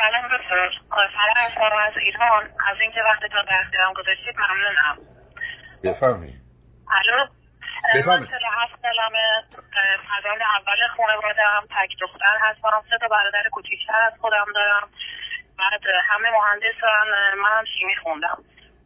[0.00, 0.70] سلام دکتر.
[1.54, 2.44] سلام از ایران.
[2.70, 4.96] از اینکه وقتتون در اختیارم گذاشتید ممنونم.
[5.84, 6.40] بفرمایید.
[6.90, 7.26] الو؟
[8.06, 8.28] من
[8.62, 9.44] هفت سالمه
[10.08, 12.82] فرزند اول خانواده هم تک دختر هستم.
[12.90, 14.88] سه تا برادر کوچیکتر از خودم دارم.
[15.58, 18.38] بعد همه مهندسن من هم شیمی خوندم.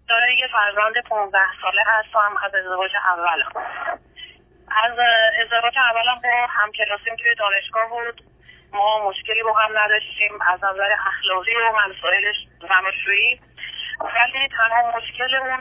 [0.09, 2.37] داره یه فرزند 15 ساله هستم.
[2.43, 3.53] از ازدواج اولم.
[4.85, 4.99] از
[5.45, 8.34] ازدواج اولم با همکلاسیم توی دانشگاه بود.
[8.75, 13.41] ما مشکلی با هم نداشتیم از نظر اخلاقی و مسائلش زناشویی
[14.01, 15.61] ولی تنها مشکل اون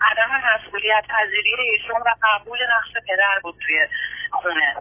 [0.00, 3.88] عدم مسئولیت پذیری ایشون و قبول نقش پدر بود توی
[4.32, 4.76] خونه.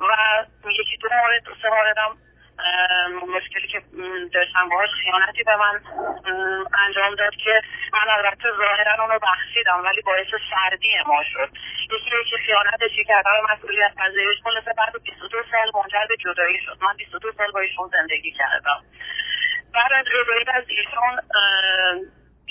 [0.00, 2.16] و یکی دو مورد دو سه موردم
[3.36, 3.82] مشکلی که
[4.32, 5.80] داشتم باهاش خیانتی به من
[6.86, 11.50] انجام داد که من البته ظاهرا اونو بخشیدم ولی باعث سردی ما شد.
[11.90, 16.78] یکی یکی خیانتش که عدم مسئولیت پذیریش خلاصه بعد 22 سال منجر به جدایی شد.
[16.80, 18.80] من 22 سال با ایشون زندگی کردم.
[19.74, 21.20] بعد از جدایی از ایشون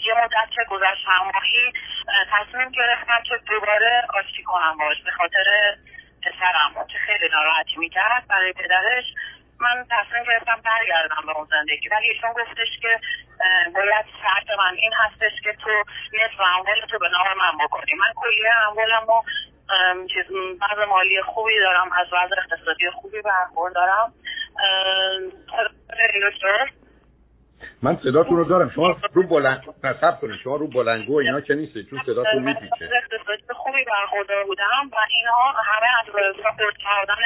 [0.05, 1.73] یه مدت که گذشت ماهی
[2.31, 5.75] تصمیم گرفتم که دوباره آشتی کنم باش به خاطر
[6.23, 9.05] پسرم که خیلی ناراحتی می‌کرد برای پدرش.
[9.59, 11.89] من تصمیم گرفتم برگردم به اون زندگی.
[11.89, 12.99] ولی ایشون گفتش که
[13.75, 17.93] باید شرط من این هستش که تو نصف اموال تو به نام من بکنی.
[17.93, 19.23] من کلیه اموالم و
[20.13, 20.25] چیز
[20.61, 24.13] بعض مالی خوبی دارم از وضع اقتصادی خوبی برخوردارم.
[26.21, 26.69] دکتر
[27.83, 28.69] من صداتون رو دارم.
[28.75, 30.39] شما رو بلند نصب کنید.
[30.43, 32.89] شما رو بلنگو اینا که نیست چون صداتون میپیچه.
[33.55, 36.05] خوبی برخوردار بودم و اینها همه از
[36.43, 37.21] ساپورت کردن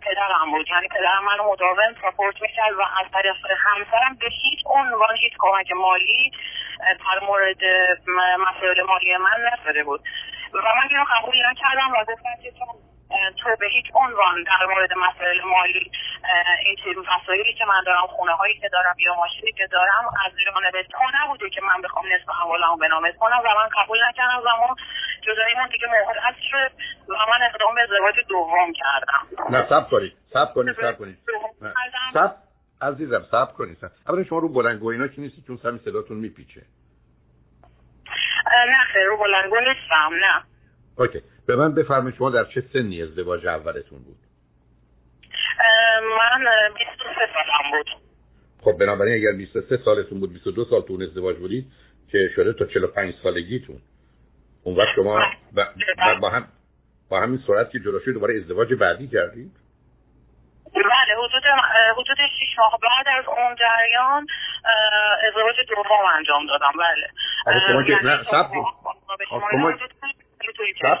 [0.00, 0.66] پدرم بود.
[0.68, 5.72] یعنی پدرم منو مداوم ساپورت می‌کرد و از طریق همسرم به هیچ عنوان هیچ کمک
[5.72, 6.32] مالی
[6.78, 7.62] در مورد
[8.48, 10.00] مسائل مالی من نشده بود.
[10.54, 12.52] و من اینو قبول نکردم و گفتم که
[13.36, 15.90] تو به هیچ عنوان در مورد مسائل مالی
[16.64, 20.32] این چیز مسائلی که من دارم خونه هایی که دارم یا ماشینی که دارم از
[20.44, 24.38] جانب تو نبوده که من بخوام نصف اموالمو به نامت کنم و من قبول نکردم
[24.38, 24.76] و ما
[25.56, 26.72] من دیگه موقع شد
[27.08, 29.56] و من اقدام به ازدواج دوم کردم.
[29.56, 31.18] نه سب کنید سب کنید سب کنید.
[32.14, 32.36] سب
[32.82, 33.78] عزیزم سب کنید.
[34.08, 36.62] اولا شما رو بلنگو اینا که نیستی چون سمی صداتون میپیچه.
[38.68, 40.42] نه خیر رو بلنگو نیستم نه.
[40.98, 41.22] اوکی.
[41.46, 44.16] به من بفرمایید شما در چه سنی ازدواج اولتون بود؟
[46.18, 46.44] من
[46.74, 47.86] 23 سالم بود.
[48.60, 51.66] خب بنابراین اگر 23 سالتون بود 22 سال تو ازدواج بودید
[52.10, 53.80] که شده تا 45 سالگیتون.
[54.64, 55.20] اون وقت شما
[55.52, 55.66] با,
[56.20, 56.48] با هم
[57.10, 59.52] با همین سرعت که جلو دوباره ازدواج بعدی کردید؟
[60.74, 61.42] بله حدود
[61.92, 64.26] حدود 6 ماه بعد از اون جریان
[65.28, 66.72] ازدواج دوم انجام دادم.
[66.78, 67.08] بله.
[67.68, 68.24] شما که نه
[70.52, 70.96] سب شما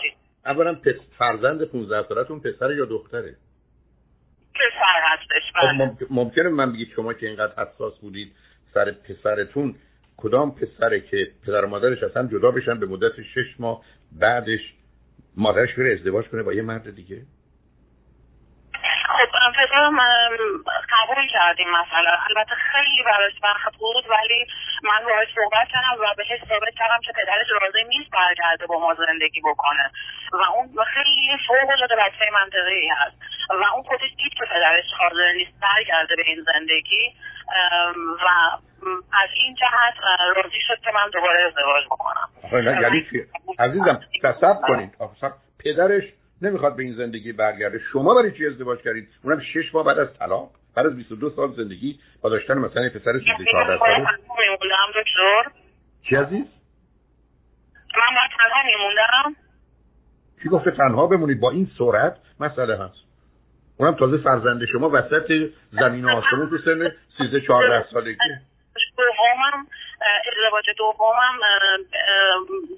[0.46, 3.36] اولا پس فرزند 15 سالتون پسر یا دختره؟
[4.54, 8.32] پسر هستش خب ممکنه من بگید شما که اینقدر حساس بودید
[8.74, 9.74] سر پسرتون
[10.16, 14.60] کدام پسره که پدر و مادرش اصلا جدا بشن به مدت شش ماه بعدش
[15.36, 17.22] مادرش بره ازدواج کنه با یه مرد دیگه؟
[19.58, 19.98] پدرم
[20.92, 22.16] قبول کردیم مثلا.
[22.28, 24.46] البته خیلی براش سخت بود ولی
[24.82, 28.94] من باهاش صحبت کردم و بهش ثابت کردم که پدرش راضی نیست برگرده با ما
[28.94, 29.90] زندگی بکنه.
[30.32, 33.16] و اون خیلی فوق العاده بچه منطقی هست.
[33.50, 37.14] و اون خودش دید که پدرش حاضر نیست برگرده به این زندگی.
[38.24, 38.28] و
[39.22, 39.94] از این جهت
[40.36, 42.28] راضی شد که من دوباره ازدواج بکنم.
[42.52, 43.06] یعنی
[43.58, 44.96] عزیزم تصب کنید.
[45.64, 46.04] پدرش
[46.42, 47.80] نمی‌خواد به این زندگی برگرده.
[47.92, 51.52] شما برای چی ازدواج کردید؟ اونم شش ماه بعد از طلاق بعد از 22 سال
[51.52, 54.06] زندگی با داشتن مثلا پسر 34 ساله.
[56.02, 56.44] چی عزیز؟
[57.96, 59.36] من باید تنها میموندم.
[60.42, 63.08] کی گفته تنها بمونید؟ با این سرعت مسئله هست.
[63.76, 68.18] اونم تازه فرزند شما وسط زمین آسمون تو سن 13 14 سالگی.
[68.96, 69.66] دومم
[70.00, 71.38] ازدواج دومم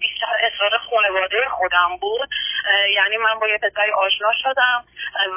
[0.00, 2.28] بیشتر اصرار خانواده خودم بود.
[2.94, 4.84] یعنی من با یه پسری آشنا شدم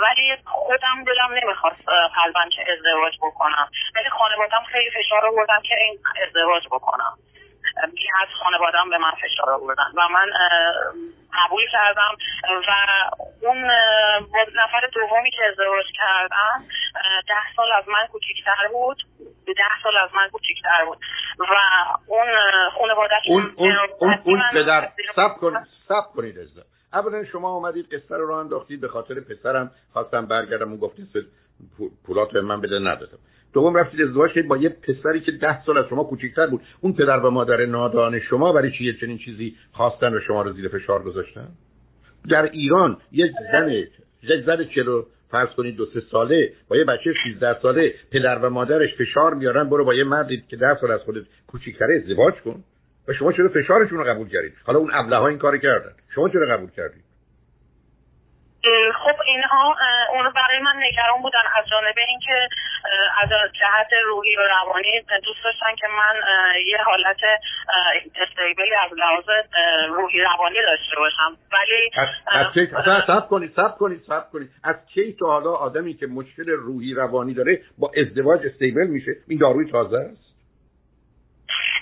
[0.01, 3.69] ولی خودم دلم نمی‌خواست قلبا که ازدواج بکنم.
[3.95, 7.13] ولی خانوادم خیلی فشار آوردن که این ازدواج بکنم.
[8.21, 10.31] از خانوادم به من فشار آوردن و من
[11.33, 12.17] قبول کردم
[12.67, 12.71] و
[13.41, 13.71] اون
[14.55, 16.65] نفر دومی که ازدواج کردم
[17.27, 18.97] ده سال از من کوچیکتر بود.
[19.45, 20.97] ده سال از من کوچیکتر بود.
[21.39, 21.53] و
[22.07, 22.27] اون
[22.77, 26.35] خانواده اون اون اون, اون پدر سب کنید سب کنید
[26.93, 29.71] اولا شما آمدید قصه رو انداختید به خاطر پسرم.
[29.93, 31.07] خواستم برگردم اون گفتید
[32.05, 33.17] پولات به من بده ندادم.
[33.53, 36.61] دوم رفتید ازدواج کردید با یه پسری که ده سال از شما کوچیکتر بود.
[36.81, 40.67] اون پدر و مادر نادان شما برای چی چنین چیزی خواستن و شما رو زیر
[40.67, 41.47] فشار گذاشتن؟
[42.29, 43.69] در ایران یک زن
[44.23, 44.65] یک زن
[45.33, 49.69] فرض کنید دو سه ساله با یه بچه 13 ساله پدر و مادرش فشار میارن
[49.69, 52.63] برو با یه مردی که 10 سال از خودت کوچیک‌تره ازدواج کن.
[53.07, 55.91] و شما چرا فشارشون رو قبول کردید حالا اون ابله ها این کارو کردن.
[56.15, 57.03] شما چرا قبول کردید
[59.03, 59.75] خب اینها
[60.13, 62.49] اون برای من نگران بودن از جانب اینکه
[63.21, 66.15] از جهت روحی و روانی دوست داشتن که من
[66.67, 67.17] یه حالت
[68.15, 69.25] استیبلی از لحاظ
[69.89, 71.37] روحی روانی داشته باشم.
[71.53, 74.49] ولی از, سب کنید سب کنید سب کنید.
[74.63, 79.39] از کی تا حالا آدمی که مشکل روحی روانی داره با ازدواج استیبل میشه؟ این
[79.39, 80.32] داروی تازه است؟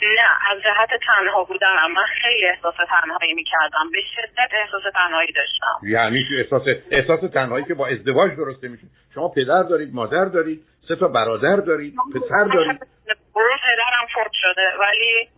[0.07, 1.91] نه از جهت تنها بودنم.
[1.91, 3.91] من خیلی احساس تنهایی می‌کردم.
[3.91, 5.79] به شدت احساس تنهایی داشتم.
[5.83, 6.61] یعنی احساس
[6.91, 8.83] احساس تنهایی که با ازدواج درسته میشه.
[9.13, 12.79] شما پدر دارید مادر دارید سه تا برادر دارید پسر دارید.
[13.63, 14.73] پدرم فوت شده.
[14.79, 15.29] ولی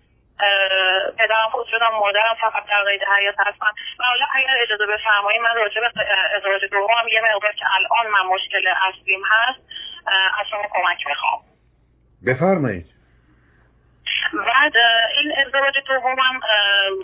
[1.19, 3.67] پدرم فوت شدم مادرم فقط در قید حیات هستن.
[3.99, 5.87] و حالا اگر اجازه بفرمایید من راجع به
[6.35, 9.59] ازدواج دوم یه مقدار که الان من مشکل اصلیم هست
[10.39, 11.41] از شما کمک می‌خوام.
[12.27, 12.92] بفرمایید.
[14.33, 14.77] بعد
[15.17, 16.39] این ازدواج دومم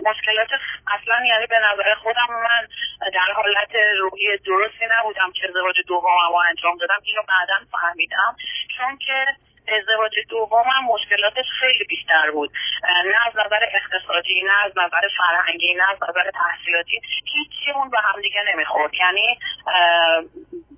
[0.05, 0.49] مشکلات
[0.87, 2.67] اصلا یعنی به نظر خودم من
[3.13, 6.97] در حالت روحی درستی نبودم که ازدواج دومم رو انجام دادم.
[7.03, 8.35] اینو بعدا فهمیدم.
[8.77, 9.25] چون که
[9.77, 12.51] ازدواج دومم مشکلاتش خیلی بیشتر بود.
[13.05, 17.99] نه از نظر اقتصادی نه از نظر فرهنگی نه از نظر تحصیلاتی هیچی اون به
[17.99, 18.93] هم دیگه نمی‌خورد.
[18.93, 19.39] یعنی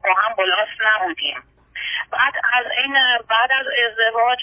[0.03, 1.43] با هم بلاس نبودیم.
[2.11, 2.93] بعد از این
[3.29, 4.39] بعد از ازدواج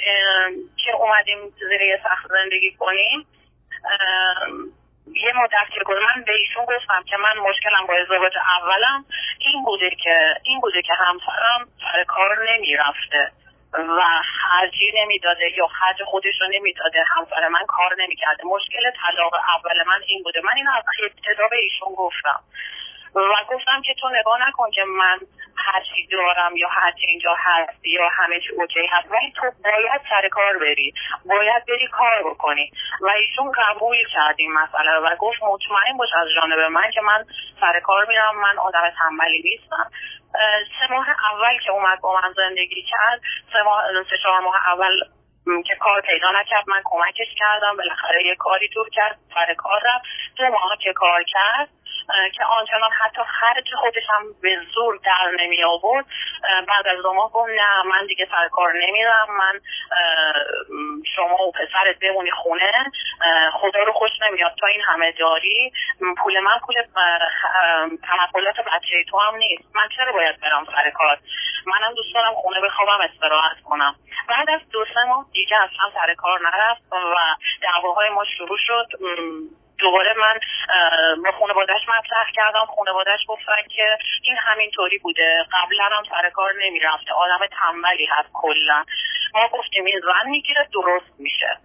[0.76, 3.26] که اومدیم زیر سخت زندگی کنیم
[5.12, 9.04] یه مدت که من به ایشون گفتم که من مشکلم با ازدواج اولم
[9.38, 13.30] این بوده که این بوده که همسرم سر کار نمی‌رفته
[13.72, 18.44] و خرجی نمی‌داده یا خرج خودش رو نمی‌داده همسر من کار نمی‌کرده.
[18.44, 20.40] مشکل طلاق اول من این بوده.
[20.44, 22.40] من اینو از ابتدا به ایشون گفتم.
[23.14, 25.18] و گفتم که تو نگاه نکن که من
[25.56, 29.10] هر چی دارم یا هر چی اینجا هست یا همه چی اوکی هست.
[29.10, 30.94] ولی تو باید سر کار بری.
[31.24, 32.70] باید بری کار بکنی.
[33.00, 37.24] و ایشون قبول کرد این مسئله و گفت مطمئن باش از جانب من که من
[37.60, 38.40] سر کار میرم.
[38.40, 39.90] من آدم تنبلی نیستم.
[40.80, 43.20] سه ماه اول که اومد با من زندگی کرد
[43.52, 45.00] سه ماه سه چهار ماه اول
[45.66, 47.76] که کار پیدا نکرد من کمکش کردم.
[47.76, 50.04] بالاخره یه کاری دور کرد سر کار رفت.
[50.36, 51.68] دو ماه که کار کرد
[52.34, 56.06] که آنچنان حتی خرج خودش هم به زور در نمی آورد
[56.68, 59.26] بعد از دو ماه گفت نه من دیگه سر کار نمیرم.
[59.38, 59.60] من
[61.16, 62.72] شما و پسرت بمونی خونه.
[63.52, 64.54] خدا رو خوش نمیاد.
[64.60, 65.72] تا این همه داری
[66.18, 66.74] پول من پول
[68.02, 69.76] تمقلات بچه تو هم نیست.
[69.76, 71.18] من چرا باید برم سر کار؟
[71.66, 73.94] منم دوست دارم خونه بخوابم استراحت کنم.
[74.28, 78.86] بعد از دو سه ماه دیگه اصلا سر کار نرفت و دعواهای ما شروع شد.
[79.78, 80.40] دوباره من
[81.24, 87.12] با خانوادهش مطرح کردم خانوادهش گفتن که این همینطوری بوده قبلا هم سر کار نمی‌رفته
[87.12, 88.84] آدم تنبلی هست کلا.
[89.34, 91.56] ما گفتیم این زن می‌گیره درست میشه.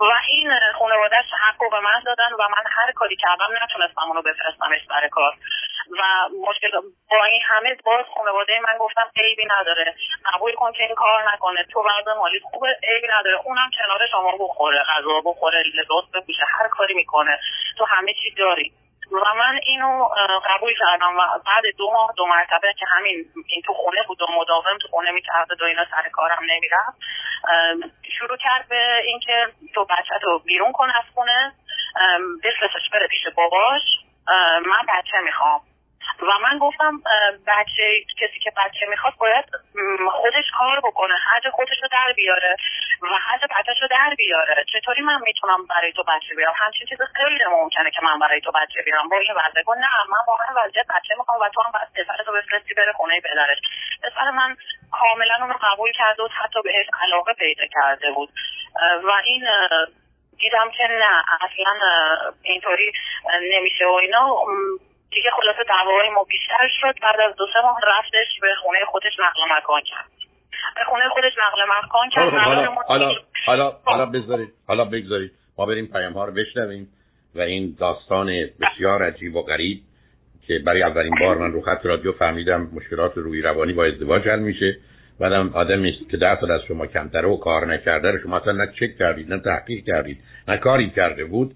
[0.00, 4.22] و این خانوادهش حق رو به من دادن و من هر کاری کردم نتونستم اونو
[4.22, 5.34] بفرستمش سر کار.
[5.90, 6.70] و مشکل
[7.10, 9.94] با این همه باز خانواده من گفتم عیبی نداره.
[10.34, 11.64] قبول کن که این کار نکنه.
[11.72, 13.40] تو وضع مالی خوبه عیبی نداره.
[13.44, 17.38] اونم کنار شما بخوره غذا بخوره لباس بپوشه هر کاری می‌کنه.
[17.78, 18.72] تو همه چی داری.
[19.12, 20.08] و من اینو
[20.50, 21.16] قبول کردم.
[21.18, 24.88] و بعد دو ماه دو مرتبه که همین این تو خونه بود و مداوم تو
[24.88, 26.98] خونه می‌کرد و اینا سر کارم نمی‌رفت.
[28.18, 31.52] شروع کرد به اینکه تو بچه تو بیرون کن از خونه.
[32.44, 33.82] بفرستش بره پیش باباش.
[34.66, 35.60] من بچه می‌خوام.
[36.22, 37.02] و من گفتم
[37.46, 39.44] بچه کسی که بچه می‌خواد باید
[40.10, 42.56] خودش کار بکنه حج خودش رو در بیاره
[43.02, 44.64] و حج بچهش رو در بیاره.
[44.72, 48.52] چطوری من می‌تونم برای تو بچه بیارم؟ همچین چیز خیلی ممکنه که من برای تو
[48.52, 49.08] بچه بیارم.
[49.08, 52.32] با این وضع نه من با هر وضعیت بچه می‌خوام و تو هم پسر تو
[52.32, 53.58] بفرستی بره خونه پدرش.
[54.02, 54.56] پسر من
[54.92, 58.28] کاملا اون رو قبول کرده و حتی بهش علاقه پیدا کرده بود.
[59.04, 59.46] و این
[60.38, 61.74] دیدم که نه اصلا
[62.42, 62.92] اینطوری
[63.42, 64.36] نمیشه و اینا.
[65.14, 66.94] دیگه خلاصه دعوای ما بیشتر شد.
[67.02, 70.10] بعد از دو سه ماه رفتش به خونه خودش نقل مکان کرد.
[70.76, 72.30] به خونه خودش نقل مکان کرد.
[72.30, 73.12] خب، حالا حالا
[73.46, 75.32] حالا حالا بذارید حالا بگذارید.
[75.58, 76.88] ما بریم پیام ها رو بشنویم
[77.34, 78.26] و این داستان
[78.60, 79.80] بسیار عجیب و غریب
[80.46, 84.38] که برای اولین بار من رو خط رادیو فهمیدم مشکلات روی روانی با ازدواج حل
[84.38, 84.76] میشه.
[85.20, 88.52] بعدم آدمی است که ده سال از شما کمتره و کار نکرده رو شما اصلا
[88.52, 90.18] نه چک کردید نه تحقیق کردید
[90.48, 91.54] نه کاری کرده بود.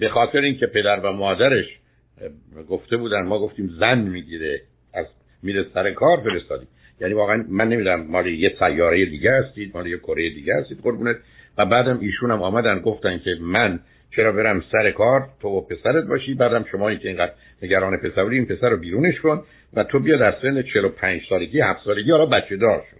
[0.00, 1.66] به خاطر اینکه پدر و مادرش
[2.68, 4.60] گفته بودن ما گفتیم زن می‌گیره
[4.94, 5.06] از
[5.42, 6.68] میره سر کار فرستادیم.
[7.00, 11.16] یعنی واقعا من نمی‌دونم مال یه سیاره دیگه هستید مال یه کره دیگه هستید قربونت.
[11.58, 13.80] و بعدم ایشون هم آمدن گفتن که من
[14.16, 18.46] چرا برم سر کار؟ تو و پسرت باشی بعدم شما که اینقدر نگران پسر این
[18.46, 19.42] پسر رو بیرونش کن
[19.74, 22.96] و تو بیا در سن 45 سالگی 7 سالگی حالا بچه دار شو.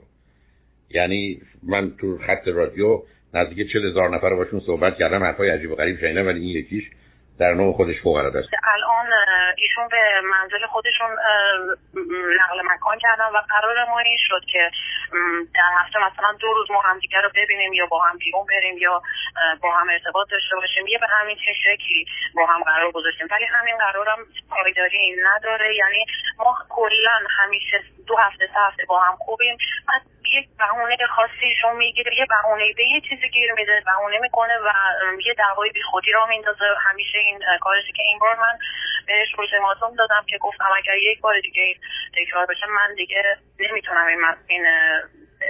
[0.91, 3.02] یعنی من تو خط رادیو
[3.35, 6.85] نزدیک 40 هزار نفر باشون صحبت کردم حرفای عجیب و غریب شنیدم ولی این یکیش
[7.41, 9.07] در نوع خودش فوق العاده است الان
[9.57, 11.11] ایشون به منزل خودشون
[12.41, 14.71] نقل مکان کردن و قرار ما این شد که
[15.55, 18.79] در هفته مثلا دو روز ما هم دیگر رو ببینیم یا با هم بیرون بریم
[18.79, 19.03] یا
[19.62, 20.87] با هم ارتباط داشته باشیم.
[20.87, 23.27] یه به همین شکلی با هم قرار گذاشتیم.
[23.31, 24.19] ولی همین قرار هم
[24.51, 25.77] پایداری نداره.
[25.77, 26.07] یعنی
[26.39, 29.57] ما کلا همیشه دو هفته سه هفته با هم خوبیم.
[30.33, 34.71] یک بهونه خاصی ایشون می‌گیره یه بهونه به یه چیزی گیر میده بهونه می‌کنه و
[35.27, 36.65] یه دعوای بی خودی را میندازه.
[36.81, 38.59] همیشه این کارشی که این بار من
[39.07, 41.77] بهش التیماتوم دادم که گفتم اگر یک بار دیگه
[42.17, 44.67] تکرار بشه من دیگه نمی‌تونم این, این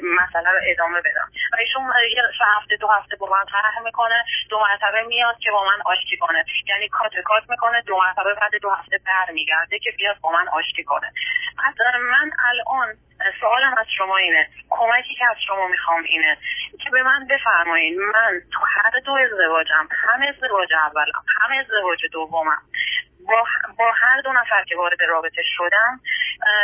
[0.03, 1.29] مسئله رو ادامه بدم.
[1.53, 1.83] و ایشون
[2.17, 2.23] یه
[2.57, 6.45] هفته دو هفته با من طرح می‌کنه دو مرتبه میاد که با من آشتی کنه.
[6.67, 10.85] یعنی کات کات می‌کنه دو مرتبه بعد دو هفته برمیگرده که بیاد با من آشتی
[10.85, 11.13] کنه.
[11.69, 12.95] از من الان
[13.41, 14.49] سوالم از شما اینه.
[14.71, 16.39] کمکی که از شما می‌خوام اینه
[16.85, 22.63] که به من بفرمایید من تو هر دو ازدواجم هم ازدواج اولم هم ازدواج دومم
[23.29, 23.45] با,
[23.79, 26.01] با هر دو نفر که وارد رابطه شدم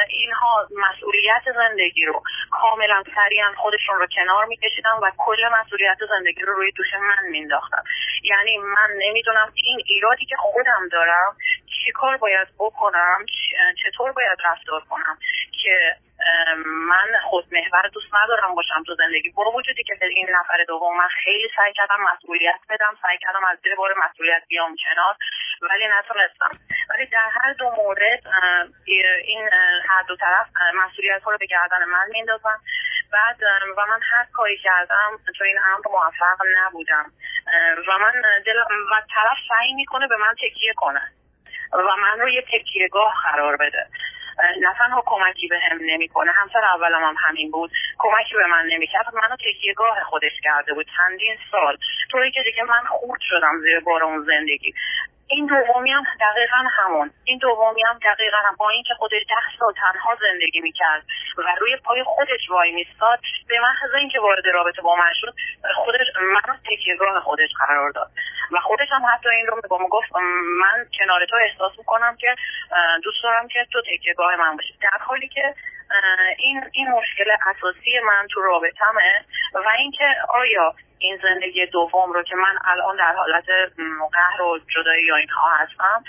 [0.08, 6.52] اینها مسئولیت زندگی رو کاملا سریعا خودشون رو کنار میکشیدن و کل مسئولیت زندگی رو
[6.52, 7.82] روی دوش من مینداختن
[8.22, 11.36] یعنی من نمی‌دونم این ایرادی که خودم دارم
[11.84, 13.26] چیکار باید بکنم
[13.82, 15.18] چطور باید رفتار کنم
[15.62, 15.96] که
[16.64, 19.30] من خودمحور دوست ندارم باشم تو زندگی.
[19.30, 20.98] برو وجودی که این نفر دوم.
[20.98, 25.16] من خیلی سعی کردم مسئولیت بدم سعی کردم از زیر بار مسئولیت بیام کنار
[25.62, 26.50] ولی نتونستم.
[26.90, 28.26] ولی در هر دو مورد
[29.24, 29.48] این
[29.88, 32.56] هر دو طرف مسئولیت ها رو به گردن من میندازن
[33.12, 33.42] بعد
[33.76, 37.06] و من هر کاری کردم تو این امر موفق نبودم.
[37.88, 38.12] و من
[38.46, 41.02] دل و طرف سعی می‌کنه به من تکیه کنه
[41.72, 43.86] و من رو یه تکیهگاه قرار بده.
[44.60, 47.70] نه تنها کمکی به هم نمی‌کنه همسر اولم هم همین بود.
[47.98, 49.14] کمکی به من نمی‌کرد.
[49.14, 50.86] منو تکیهگاه خودش کرده بود.
[50.96, 51.76] چندین سال.
[52.10, 54.74] طوری که دیگه من خورد شدم زیر بار اون زندگی.
[55.30, 57.10] این دومی هم دقیقا همون.
[57.24, 61.02] این دومی هم دقیقا هم با اینکه خودش ده سال تنها زندگی می‌کرد
[61.38, 63.18] و روی پای خودش وای میستاد
[63.48, 65.34] به محض اینکه وارد رابطه با من شد
[65.76, 68.10] خودش منو تکیهگاه خودش قرار داد.
[68.52, 70.16] و خودش هم حتی این رو با من گفت
[70.60, 72.34] من کنار تو احساس می‌کنم که
[73.04, 74.74] دوست دارم که تو تکیهگاه من باشی.
[74.80, 75.54] در حالی که
[76.38, 82.36] این این مشکل اساسی من تو رابطمه و اینکه آیا این زندگی دوم رو که
[82.36, 83.44] من الان در حالت
[84.12, 86.04] قهر و جدایی یا اینها هستم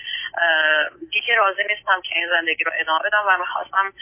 [1.11, 3.93] دیگه راضی نیستم که این زندگی رو ادامه بدم و می‌خواستم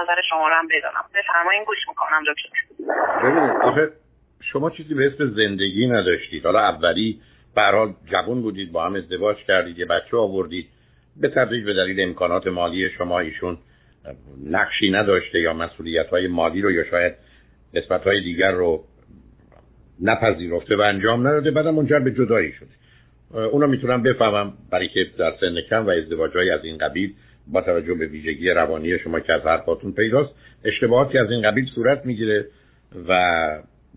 [0.00, 1.04] نظر شما رو هم بدانم.
[1.14, 3.88] بفرمایین گوش می‌کنم دکتر.
[4.42, 6.46] شما چیزی به اسم زندگی نداشتید.
[6.46, 7.20] حالا اولی
[7.56, 10.68] برحال جوان بودید با هم ازدواج کردید یه بچه آوردید.
[11.20, 13.58] به تدریج به دلیل امکانات مالی شما ایشون
[14.46, 17.14] نقشی نداشته یا مسئولیت های مالی رو یا شاید
[17.74, 18.84] نسبت های دیگر رو
[20.02, 22.68] نپذیرفته و انجام نداده بعدم منجر به جدایی شده.
[23.46, 27.14] اونا می‌تونم بفهمم برای که در سن کم و ازدواج از این قبیل
[27.46, 32.06] با توجه به ویژگی روانی شما که از حرفاتون پیداست اشتباهاتی از این قبیل صورت
[32.06, 32.46] می‌گیره
[33.08, 33.12] و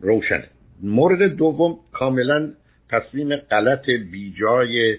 [0.02, 0.48] روشنه
[0.82, 2.54] مورد دوم کاملا
[2.90, 4.98] تصمیم غلط بیجای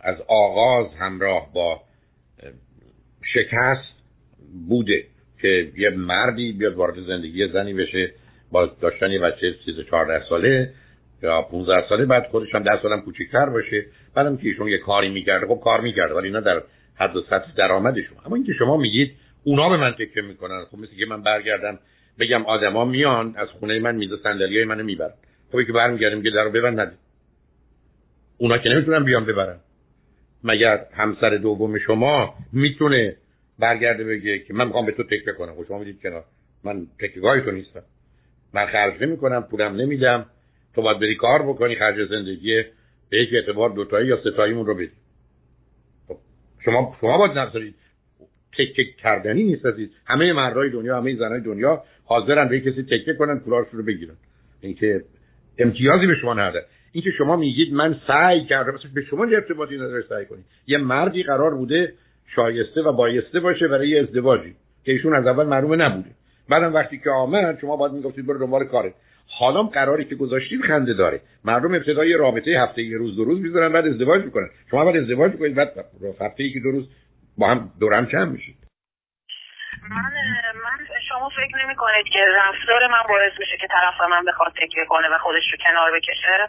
[0.00, 1.80] از آغاز همراه با
[3.34, 3.97] شکست
[4.68, 5.04] بوده
[5.40, 8.12] که یه مردی بیاد وارد زندگی زنی بشه
[8.52, 10.70] با داشتن یه بچه 13 14 ساله
[11.22, 13.86] یا 15 ساله بعد خودش هم 10 سالم کوچیک‌تر باشه.
[14.14, 16.62] بعدم که ایشون یه کاری می‌کرده خب کار می‌کرده ولی اینا در
[16.96, 18.18] حد و سطح درآمدشون.
[18.26, 19.12] اما اینکه شما میگید
[19.44, 21.78] اونا به من تکه می‌کنن خب مثل که من برگردم
[22.18, 25.14] بگم آدما میان از خونه من میز صندلیای منو می‌برن.
[25.52, 26.98] خب که برمیگردیم که درو ببند
[28.38, 29.56] اونا که نمی‌تونن بیان ببرن.
[30.44, 33.16] مگر همسر دوم شما می‌تونه
[33.58, 36.24] برگرده بگه که من می‌خوام به تو تکه کنم خب شما می‌دید کنار.
[36.64, 37.82] من تکیگاه تو نیستم.
[38.54, 40.26] من خرج نمی کنم پولم نمیدم.
[40.74, 42.62] تو باید بری کار بکنی خرج زندگی
[43.10, 44.90] به یک اعتبار دوتایی یا ستاییمون رو بدی.
[46.08, 46.16] خب،
[46.64, 47.74] شما شما باید نظرید
[48.52, 49.66] تکه کردنی نیست
[50.06, 54.14] همه مردای دنیا همه زنای دنیا حاضرن به کسی تکه کنن پولاشون رو بگیرن.
[54.60, 55.04] اینکه
[55.58, 56.64] امتیازی به شما نده.
[56.92, 60.44] اینکه شما میگید من سعی کردم به شما ارتباطی نداره سعی کنید.
[60.66, 61.92] یه مردی قرار بوده
[62.34, 64.54] شایسته و بایسته باشه برای ازدواجی
[64.84, 66.10] که ایشون از اول معلومه نبوده.
[66.48, 68.94] بعدم وقتی که آمد شما باید می‌گفتید برو دنبال کاره.
[69.38, 71.20] حالا قراری که گذاشتید خنده داره.
[71.44, 74.48] مردم ابتدای رابطه هفته یه روز دو روز می‌ذارن بعد ازدواج می‌کنن.
[74.70, 75.72] شما بعد ازدواج می‌کنید بعد
[76.20, 76.88] هفته ای که دو روز
[77.38, 78.56] با هم دورم چند میشید.
[79.90, 80.12] من
[80.64, 84.84] من شما فکر نمی کنید که رفتار من باعث میشه که طرف من بخواد تکیه
[84.88, 86.48] کنه و خودش رو کنار بکشه؟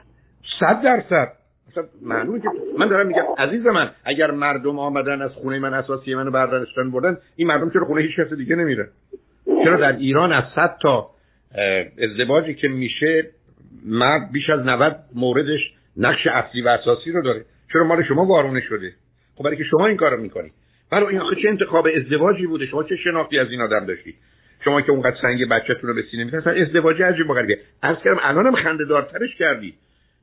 [0.59, 1.38] صد درصد.
[1.71, 2.47] اصلا معلومه که
[2.77, 7.17] من دارم میگم عزیز من اگر مردم آمدن از خونه من اساسی منو برداشتن بردن
[7.35, 8.89] این مردم چرا خونه هیچ کس دیگه نمیره؟
[9.63, 11.09] چرا در ایران از 100 تا
[12.03, 13.29] ازدواجی که میشه
[13.85, 15.59] مرد بیش از 90 موردش
[15.97, 18.93] نقش اصلی و اساسی رو داره؟ چرا مال شما وارونه شده؟
[19.35, 20.51] خب برای که شما این کارو می‌کنی.
[20.91, 24.15] برای این آخه چه انتخاب ازدواجی بوده؟ شما چه شناختی از این آدم داشتی؟
[24.63, 27.59] شما که اونقدر سنگ بچه‌تون رو به سینه می‌زنید ازدواج عجیب و غریبه.
[27.83, 29.73] عرض کردم الانم خنده دارترش کردی.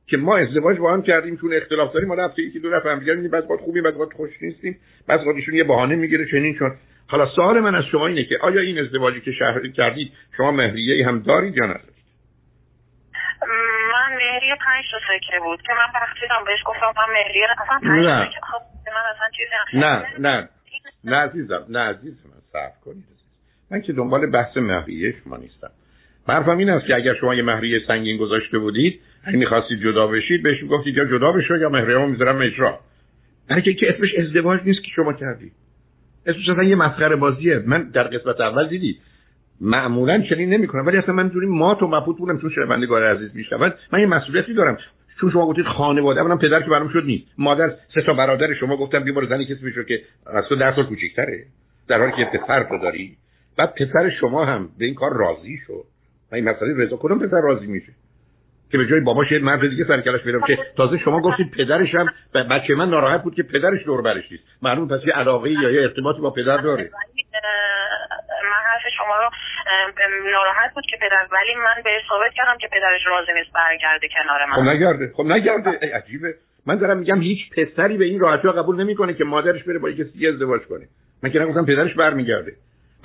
[0.07, 2.99] که ما ازدواج با هم کردیم چون اختلاف داریم ما رفته یکی دو رفت هم
[2.99, 6.55] دیگه بعد بعد خوبی بعد بعد خوش نیستیم بعد بعد ایشون یه بهانه می‌گیره چنین
[6.59, 6.75] چون
[7.07, 11.07] حالا سوال من از شما اینه که آیا این ازدواجی که شهری کردید شما مهریه
[11.07, 11.97] هم دارید یا ندارید؟
[13.91, 18.05] من مهریه پنج تا سکه بود که من بخشیدم بهش گفتم من مهریه اصلا پنج
[18.05, 18.29] نه.
[18.51, 20.49] خب من اصلا چیزی نه نه.
[21.03, 23.03] نه عزیزم نه عزیزم صرف کنید.
[23.71, 25.71] من که دنبال بحث مهریه شما نیستم.
[26.33, 30.43] حرفم این است که اگر شما یه مهریه سنگین گذاشته بودید اگه می‌خواستید جدا بشید
[30.43, 32.79] بهش گفتید یا جدا بشو یا مهریه می‌ذارم اجرا.
[33.49, 35.51] هرکی که اسمش ازدواج نیست که شما کردید.
[36.25, 37.63] اسمش اصلا یه مسخره بازیه.
[37.65, 38.97] من در قسمت اول دیدید
[39.61, 43.73] معمولا چنین نمی‌کنم ولی اصلا من جوری مات و مبهوت بودم چون شنوندگان عزیز میشنون
[43.93, 44.77] من یه مسئولیتی دارم.
[45.21, 48.77] چون شما گفتید خانواده منم پدر که برام شد نیست مادر سه تا برادر شما
[48.77, 51.43] گفتم بیا زنی کسی بشو که از تو ده سال کوچیک‌تره.
[51.87, 53.17] در حالی که پسر تو داری.
[53.57, 55.96] بعد پسر شما هم به این کار راضی شد.
[56.31, 57.91] من این مسئله رضا کنم پسر راضی میشه؟
[58.71, 61.95] که به جای باباش یه مرد دیگه سر کلاش میرم که تازه شما گفتید پدرش
[61.95, 64.43] هم بچه من ناراحت بود که پدرش دور برش نیست.
[64.61, 66.89] معلوم پس یه علاقه یا یه ارتباطی با پدر داره.
[68.43, 69.29] من حرف شما رو
[70.31, 74.45] ناراحت بود که پدر ولی من به ثابت کردم که پدرش راضی نیست برگرده کنار
[74.45, 74.55] من.
[74.55, 75.11] خب نگرده.
[75.13, 75.69] خب نگرده.
[75.95, 76.33] عجیبه.
[76.65, 80.27] من دارم میگم هیچ پسری به این راحتی قبول نمی‌کنه که مادرش بره با کسی
[80.27, 80.87] ازدواج کنه.
[81.23, 82.51] من که نگفتم پدرش برمیگرده.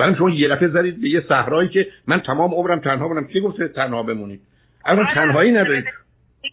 [0.03, 3.25] ولی شما یه دفعه زدید به یه صحرایی که من تمام عمرم تنها بودم.
[3.25, 4.41] کی گفته تنها بمونید؟
[4.87, 5.85] اما تنهایی ندارید.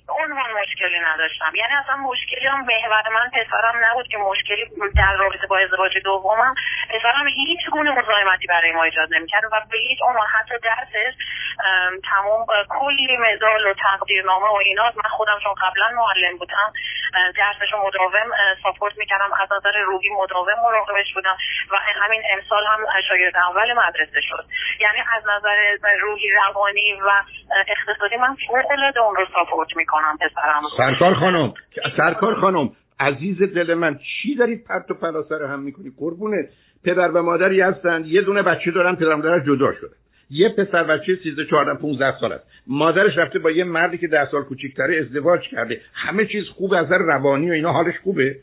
[0.09, 1.51] عنوان مشکلی نداشتم.
[1.55, 4.65] یعنی اصلا مشکلی هم محور من پسرم نبود که مشکلی
[4.95, 6.55] در رابطه با ازدواج دومم.
[6.89, 11.13] پسرم هیچ گونه مزاحمتی برای ما ایجاد نمی‌کرد و به هیچ عنوان حتی درسش
[12.11, 16.73] تمام کلی مدال و تقدیرنامه و اینا من خودم چون قبلا معلم بودم
[17.13, 18.31] درسش مداوم
[18.63, 21.37] ساپورت می‌کردم از نظر روحی مداوم مراقبش بودم
[21.71, 24.45] و همین امسال هم شاگرد اول مدرسه شد.
[24.79, 27.11] یعنی از نظر روحی روانی و
[27.67, 30.61] اقتصادی من فوق العاده اون رو ساپورت می‌کنم پسرم.
[30.77, 31.53] سرکار خانم
[31.97, 36.49] سرکار خانم عزیز دل من چی دارید پرت و پلاسر هم می‌کنی؟ قربونه
[36.83, 38.05] پدر و مادری هستند.
[38.07, 39.95] یه دونه بچه دارن پدر مادرش جدا شده.
[40.29, 42.43] یه پسر بچه 13 14 15 سال است.
[42.67, 45.81] مادرش رفته با یه مردی که 10 سال کوچیک‌تره ازدواج کرده.
[45.93, 48.35] همه چیز خوب از نظر روانی و اینا حالش خوبه.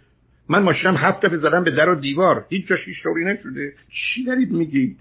[0.49, 2.45] من ماشینم هفت دفعه زدم به در و دیوار.
[2.49, 2.79] هیچ جاش
[3.25, 3.73] نشده.
[3.89, 4.97] چی دارید میگید؟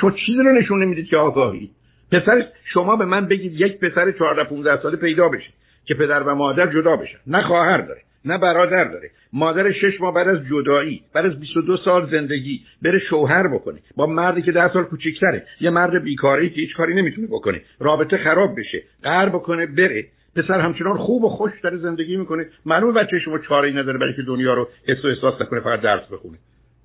[0.00, 1.70] شما چیزی رو نشون نمی‌دید که آگاهی؟
[2.12, 5.50] پسر شما به من بگید یک پسر 14 15 ساله پیدا بشه
[5.84, 7.18] که پدر و مادر جدا بشن.
[7.26, 9.10] نه خواهر داره نه برادر داره.
[9.32, 13.78] مادر شش ماه بعد از جدایی بعد از 22 سال زندگی بره شوهر بکنه.
[13.96, 17.60] با مردی که ده سال کوچیکتره یه مرد بیکاری که هیچ کاری نمی‌تونه بکنه.
[17.80, 20.04] رابطه خراب بشه قهر بکنه بره.
[20.36, 22.46] پسر همچنان خوب و خوش داره زندگی می‌کنه.
[22.66, 26.12] معلومه بچه شما چاره نداره برای که دنیا رو حس و احساس نکنه فقط درس
[26.12, 26.38] بخونه.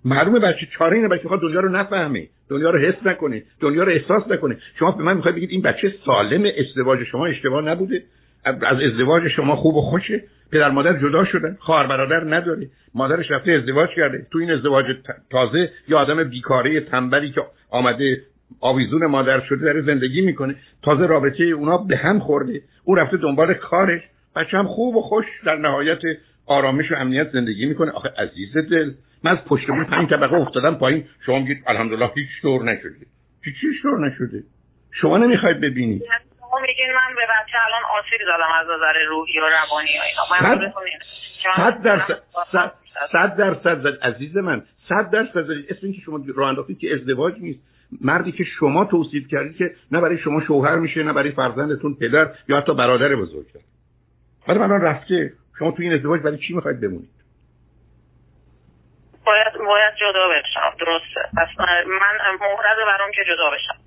[0.05, 2.27] معلومه بچه چاره اینه بچه دنیا رو نفهمه.
[2.49, 3.43] دنیا رو حس نکنه.
[3.59, 4.57] دنیا رو احساس نکنه.
[4.79, 8.03] شما به من می‌خواید بگید این بچه سالم ازدواج شما اشتباه نبوده؟
[8.45, 11.57] از ازدواج شما خوب و خوشه؟ پدر مادر جدا شدن.
[11.59, 12.67] خواهر برادر نداره.
[12.95, 14.25] مادرش رفته ازدواج کرده.
[14.31, 14.85] تو این ازدواج
[15.31, 18.21] تازه یا آدم بیکاره تنبلی که آمده
[18.61, 20.55] آویزون مادر شده داره زندگی می‌کنه.
[20.83, 22.61] تازه رابطه اونا به هم خورده.
[22.83, 24.01] او رفته دنبال کارش.
[24.35, 25.99] بچه هم خوب و خوش در نهایت
[26.47, 27.91] آرامش و امنیت زندگی می‌کنه.
[27.91, 28.91] آخه عزیز دل
[29.23, 31.07] من از پشت بود پنج طبقه افتادم پایین.
[31.25, 33.05] شما میگید الحمدلله هیچ دور نشده
[33.45, 34.43] چی چی دور نشده
[34.91, 36.03] شما نمی‌خواید ببینید
[36.39, 40.23] شما میگین من به بچه الان آسیب زدم از نظر روحی و روانی و اینا.
[40.41, 40.71] من
[41.55, 42.21] صد درصد
[43.11, 47.59] صد درصد عزیز من صد درصد اسم این که شما راه انداختید که ازدواج نیست.
[48.01, 52.31] مردی که شما توصیف کردید که نه برای شما شوهر میشه نه برای فرزندتون پدر
[52.47, 53.59] یا حتی برادر بزرگتر.
[54.47, 57.09] ولی من رفته شما تو این ازدواج برای چی می‌خواید بمونید؟
[59.25, 61.37] باید باید جدا بشم درسته.
[61.37, 63.79] پس من مهرز برام که جدا بشم.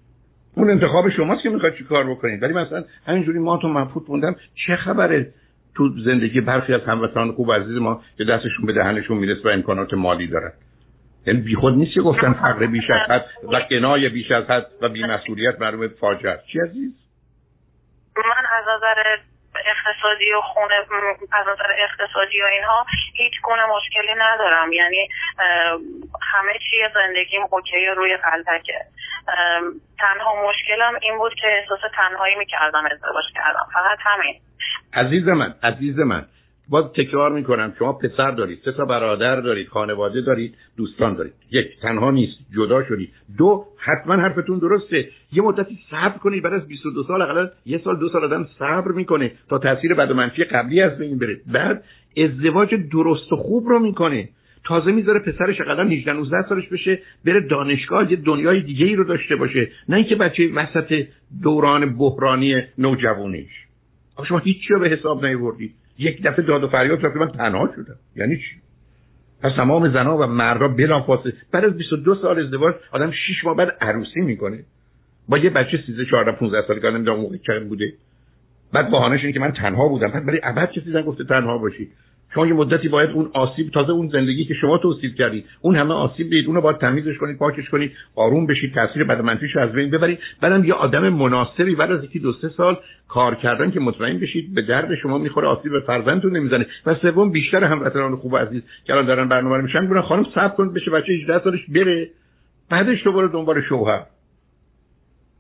[0.55, 2.43] اون انتخاب شماست که می‌خواید چی کار بکنید.
[2.43, 4.37] ولی مثلا همینجوری ما تو منفوت موندم
[4.67, 5.33] چه خبره
[5.77, 9.95] تو زندگی برخی از هموطنان خوب عزیز ما که دستشون به دهنشون می‌رسه و امکانات
[9.95, 10.53] مالی دارن؟
[11.27, 14.89] یعنی بیخود نیست که گفتن فقر بیش از حد و قنای بیش از حد و
[14.89, 16.93] بیمسئولیت معلوم فاجعه چی عزیز؟
[18.17, 19.17] من از نظر
[19.67, 20.75] اقتصادی و خونه
[21.33, 24.73] از نظر اقتصادی و اینها هیچ گونه مشکلی ندارم.
[24.73, 25.09] یعنی
[26.23, 28.81] همه چی زندگیم اوکی روی قلبکه
[29.99, 33.67] تنها مشکلم این بود که احساس تنهایی می‌کردم ازدواج کردم.
[33.73, 34.41] فقط همین.
[34.95, 36.27] عزیز من عزیز من
[36.69, 41.33] باز تکرار می‌کنم شما پسر دارید سه تا برادر دارید خانواده دارید دوستان دارید.
[41.51, 43.11] یک تنها نیست جدا شدید.
[43.39, 45.09] دو حتما حرفتون درسته.
[45.33, 48.93] یه مدتی صبر کنید بعد از 22 سال اقلا یه سال دو سال آدم صبر
[48.93, 51.41] می‌کنه تا تاثیر بد و منفی قبلی از بین بره.
[51.53, 51.85] بعد
[52.17, 54.29] ازدواج درست و خوب رو می‌کنه.
[54.65, 59.05] تازه می‌ذاره پسرش اقلا 18 19 سالش بشه بره دانشگاه یه دنیای دیگه ای رو
[59.05, 59.69] داشته باشه.
[59.89, 61.07] نه اینکه بچه وسط
[61.43, 63.65] دوران بحرانی نوجوانیش.
[64.29, 67.97] شما هیچی رو به حساب نیوردید یک دفعه داد و فریاد که من تنها شدم.
[68.17, 68.57] یعنی چی؟
[69.43, 73.77] پس تمام زنها و مردا بلافاصله بعد از 22 سال ازدواج آدم 6 ماه بعد
[73.81, 74.59] عروسی می‌کنه.
[75.29, 77.93] با یه بچه 13 14 15 سالگی نمی‌دونم موقع چند بوده.
[78.73, 80.09] بعد بهانهش اینه که من تنها بودم.
[80.09, 81.89] بعد برای ابد کسی نگفته تنها باشی.
[82.35, 85.95] شما یه مدتی باید اون آسیب تازه اون زندگی که شما توصیف کردید اون همه
[85.95, 89.91] آسیب دید اونو باید تمیزش کنید پاکش کنید آروم بشید تاثیر بد منفیش از بین
[89.91, 94.19] ببرید بعدم یه آدم مناسبی بعد از یکی دو سه سال کار کردن که مطمئن
[94.19, 96.67] بشید به درد شما می‌خوره آسیب به فرزندتون نمی‌زنه.
[96.87, 98.63] و سوم بیشتر هموطنان خوب و عزیز.
[98.85, 102.09] که الان دارن برنامه میشن میگن خانم صبر کنید بشه بچه 18 سالش بره.
[102.71, 104.03] بعدش تو برو دنبال شوهر.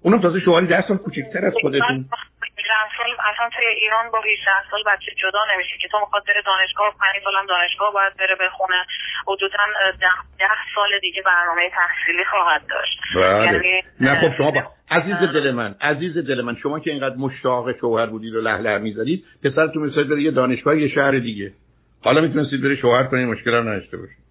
[0.04, 2.04] اونم تازه شوهری 10 سال کوچکتر از خودتون.
[2.96, 6.94] سال اصلا توی ایران با 18 سال بچه جدا نمیشه که تو می‌خواد بره دانشگاه
[7.00, 8.86] 5 سالم دانشگاه باید بره بخونه.
[9.26, 9.58] حدودا
[10.00, 10.06] 10
[10.38, 12.98] ده سال دیگه برنامه تحصیلی خواهد داشت.
[13.14, 13.44] بله.
[13.44, 14.62] یعنی نه خب شما با...
[14.90, 18.78] عزیز دل من عزیز دل من شما که اینقدر مشتاق شوهر بودید و له له
[18.78, 21.52] می‌زدید پسرتون میساید بره یه دانشگاه یه شهر دیگه.
[22.04, 24.24] حالا می‌تونستید بره شوهر کنید مشکل هم نداشته باشید.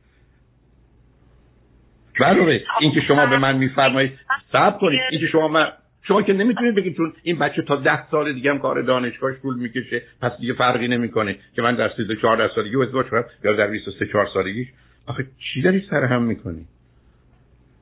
[2.19, 4.11] بله این که شما به من میفرمایید
[4.51, 4.99] صبر کنید.
[5.11, 5.67] این که شما من
[6.07, 9.57] شما که نمی‌تونید بگید چون این بچه تا ده سال دیگه هم کار دانشگاهش طول
[9.59, 13.67] می‌کشه پس دیگه فرقی نمی‌کنه که من در 13 14 سالگی ازدواج کنم یا در
[13.67, 14.67] 23 4 سالگیش.
[15.07, 16.65] آخه چی داری سر هم می‌کنی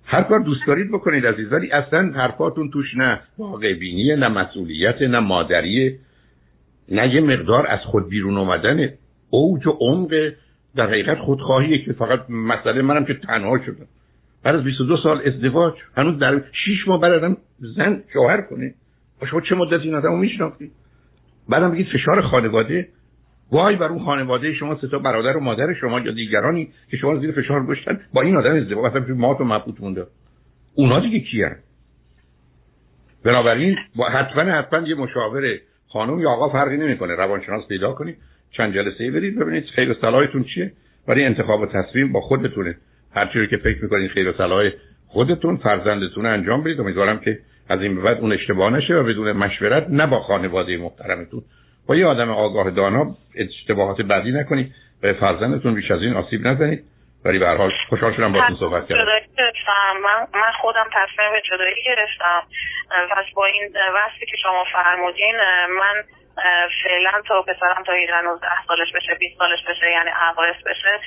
[0.06, 3.20] هر کار دوست دارید بکنید عزیز ولی اصلا حرفاتون توش نه.
[3.38, 5.98] واقع بینیه نه مسئولیت نه مادریه
[6.90, 8.90] نه یه مقدار از خود بیرون اومدن
[9.30, 10.32] اوج و عمق.
[10.76, 13.88] در حقیقت خودخواهیه که فقط مسئله منم که تنها شدم.
[14.44, 18.74] بعد از 22 سال ازدواج هنوز در 6 ماه بعد زن شوهر کنه.
[19.30, 20.72] شما چه مدتی این آدمو میشناختید
[21.50, 22.88] بعدم بگید فشار خانواده.
[23.52, 27.20] وای بر اون خانواده شما سه تا برادر و مادر شما یا دیگرانی که شما
[27.20, 28.96] زیر فشار گذاشتن با این آدم ازدواج.
[28.96, 30.06] اصلا مات و مبهوت مونده.
[30.76, 31.56] اونا دیگه کیان؟
[33.26, 35.44] بنابراین با حتما حتما یه مشاور
[35.88, 37.16] خانم یا آقا فرقی نمی‌کنه.
[37.16, 38.18] روانشناس پیدا کنید.
[38.52, 40.72] چند جلسه برید ببینید خیر صلاحتون چیه.
[41.08, 42.76] برای انتخاب و تصمیم با خودتونه.
[43.16, 44.70] هر چیزی که فکر می‌کنین خیر و صلاح
[45.08, 46.80] خودتون فرزندتون انجام بدید.
[46.80, 51.42] امیدوارم که از این بعد اون اشتباه نشه و بدون مشورت نه با خانواده محترمتون.
[51.88, 54.74] با یه آدم آگاه دانا اشتباهات بعدی نکنید.
[55.04, 56.84] و فرزندتون بیش از این آسیب نزنید.
[57.26, 59.06] ولی به هر حال خوشحال شدم باهاتون صحبت کردم.
[60.34, 62.42] من خودم تصمیم به جدایی گرفتم.
[63.12, 65.36] پس با این وصفی که شما فرمودین
[65.80, 66.04] من
[66.84, 71.00] فعلا تا پسرم تا 19 سالش بشه 20 سالش بشه یعنی عوارض بشه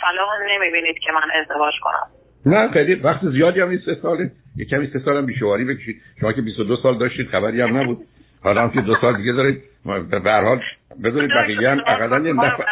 [0.00, 2.06] صلاح نمی‌بینید که من ازدواج کنم.
[2.46, 4.30] نه خیلی وقت زیادی هم نیست سه ساله.
[4.56, 6.02] یه کمی سه سال هم بیشواری بکشید.
[6.20, 7.98] شما که 22 سال داشتید خبری هم نبود.
[8.44, 9.62] حالا هم که دو سال دیگه دارید
[10.10, 10.62] به هر حال
[11.04, 12.64] بدونید بقیه هم اقلا یه نفر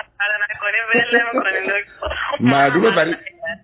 [2.41, 3.14] معلومه برای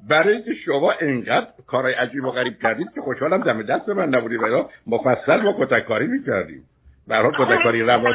[0.09, 4.43] برای اینکه شما انقدر کارهای عجیب و غریب کردید که خوشحالم دم دست من نبودید
[4.43, 6.63] ولی مفصل با کتک کاری می‌کردیم.
[7.09, 8.15] به هر حال کاری روان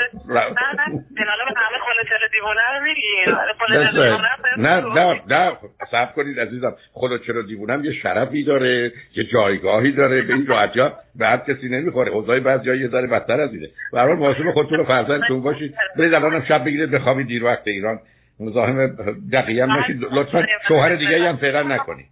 [4.57, 5.57] نه نه نه
[5.91, 6.75] صبر کنید عزیزم.
[6.93, 10.21] خدا چرا دیوونم یه شرفی داره یه جایگاهی داره.
[10.21, 10.79] به این راحتی
[11.15, 12.11] به هر کسی نمی‌خوره.
[12.11, 13.67] اوضاع بعضی جایی ذره بدتر از اینه.
[13.91, 15.75] به هر حال مواظب خودتون و فرزندتون باشید.
[15.97, 17.99] برید الان شب بگیرید بخوابید دیر وقت ایران.
[18.39, 18.87] مزاحم
[19.33, 22.05] دقیقا باشید لطفا شوهر دیگه هم فعلا نکنید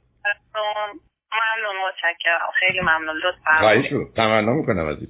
[1.31, 2.39] ممنون متشکرم.
[2.59, 3.15] خیلی ممنون.
[3.17, 4.13] لطفا.
[4.15, 5.09] تمنا می‌کنم عزیز.